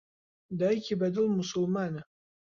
[0.59, 2.01] دایکی بەدڵ موسوڵمانە.